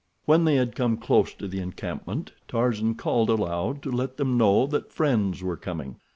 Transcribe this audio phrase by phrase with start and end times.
[0.25, 4.65] When they had come close to the encampment Tarzan called aloud to let them know
[4.65, 5.97] that friends were coming.